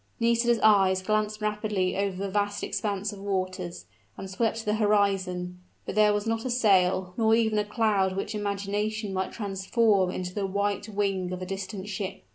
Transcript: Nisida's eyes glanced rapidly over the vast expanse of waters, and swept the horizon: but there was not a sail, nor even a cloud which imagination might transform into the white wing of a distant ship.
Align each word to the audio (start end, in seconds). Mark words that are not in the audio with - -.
Nisida's 0.19 0.57
eyes 0.63 1.03
glanced 1.03 1.41
rapidly 1.41 1.95
over 1.95 2.15
the 2.17 2.27
vast 2.31 2.63
expanse 2.63 3.13
of 3.13 3.19
waters, 3.19 3.85
and 4.17 4.27
swept 4.27 4.65
the 4.65 4.73
horizon: 4.73 5.59
but 5.85 5.93
there 5.93 6.11
was 6.11 6.25
not 6.25 6.43
a 6.43 6.49
sail, 6.49 7.13
nor 7.17 7.35
even 7.35 7.59
a 7.59 7.63
cloud 7.63 8.15
which 8.15 8.33
imagination 8.33 9.13
might 9.13 9.31
transform 9.31 10.09
into 10.09 10.33
the 10.33 10.47
white 10.47 10.89
wing 10.89 11.31
of 11.31 11.43
a 11.43 11.45
distant 11.45 11.87
ship. 11.87 12.23